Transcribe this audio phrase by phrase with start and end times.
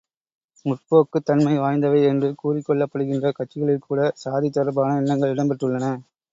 [0.65, 5.95] முற்போக்குத் தன்மை வாய்ந்தவை என்று கூறிக்கொள்ளப்படுகின்ற கட்சிகளில்கூட சாதி தொடர்பான எண்ணங்கள் இடம் பெற்றுள்ளன.